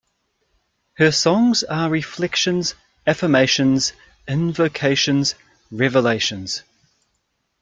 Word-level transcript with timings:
Her 0.95 1.11
songs 1.11 1.63
are 1.63 1.87
reflections, 1.91 2.73
affirmations, 3.05 3.93
invocations, 4.27 5.35
revelations. 5.69 6.63